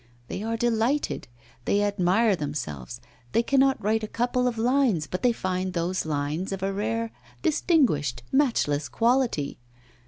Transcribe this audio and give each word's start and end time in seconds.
They 0.29 0.41
are 0.41 0.57
delighted, 0.57 1.27
they 1.65 1.83
admire 1.83 2.35
themselves, 2.35 2.99
they 3.33 3.43
cannot 3.43 3.79
write 3.79 4.01
a 4.01 4.07
couple 4.07 4.47
of 4.47 4.57
lines 4.57 5.05
but 5.05 5.21
they 5.21 5.31
find 5.31 5.73
those 5.73 6.07
lines 6.07 6.51
of 6.51 6.63
a 6.63 6.73
rare, 6.73 7.11
distinguished, 7.43 8.23
matchless 8.31 8.89
quality. 8.89 9.59